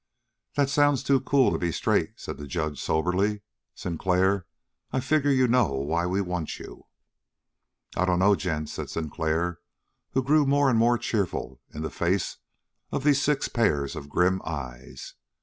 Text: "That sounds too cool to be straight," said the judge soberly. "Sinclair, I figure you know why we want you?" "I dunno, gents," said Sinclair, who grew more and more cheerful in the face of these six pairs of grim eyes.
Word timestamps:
"That 0.55 0.67
sounds 0.71 1.03
too 1.03 1.19
cool 1.21 1.51
to 1.51 1.59
be 1.59 1.71
straight," 1.71 2.19
said 2.19 2.37
the 2.37 2.47
judge 2.47 2.81
soberly. 2.81 3.41
"Sinclair, 3.75 4.47
I 4.91 4.99
figure 4.99 5.29
you 5.29 5.47
know 5.47 5.73
why 5.73 6.07
we 6.07 6.21
want 6.21 6.57
you?" 6.57 6.87
"I 7.95 8.05
dunno, 8.05 8.33
gents," 8.33 8.73
said 8.73 8.89
Sinclair, 8.89 9.59
who 10.13 10.23
grew 10.23 10.47
more 10.47 10.71
and 10.71 10.79
more 10.79 10.97
cheerful 10.97 11.61
in 11.71 11.83
the 11.83 11.91
face 11.91 12.37
of 12.91 13.03
these 13.03 13.21
six 13.21 13.47
pairs 13.47 13.95
of 13.95 14.09
grim 14.09 14.41
eyes. 14.43 15.13